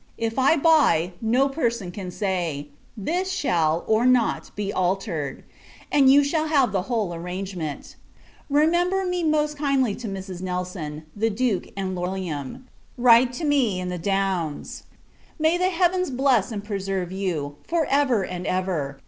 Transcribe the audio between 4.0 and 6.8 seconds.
not, be altered; and, you shall have